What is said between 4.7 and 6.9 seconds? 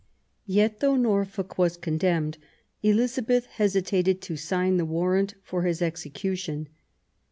the warrant for his execution.